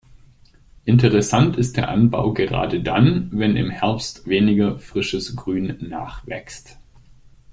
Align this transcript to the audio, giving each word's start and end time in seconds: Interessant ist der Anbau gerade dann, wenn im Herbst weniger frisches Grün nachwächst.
Interessant 0.83 1.57
ist 1.57 1.77
der 1.77 1.89
Anbau 1.89 2.33
gerade 2.33 2.81
dann, 2.81 3.29
wenn 3.33 3.55
im 3.55 3.69
Herbst 3.69 4.25
weniger 4.25 4.79
frisches 4.79 5.35
Grün 5.35 5.77
nachwächst. 5.79 6.79